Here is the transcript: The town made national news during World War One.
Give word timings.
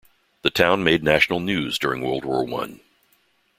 The 0.41 0.49
town 0.49 0.83
made 0.83 1.03
national 1.03 1.39
news 1.41 1.77
during 1.77 2.01
World 2.01 2.25
War 2.25 2.43
One. 2.43 2.79